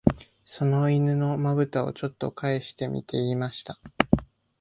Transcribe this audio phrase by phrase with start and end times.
[0.47, 3.79] その犬の眼ぶたを、ちょっとかえしてみて言いました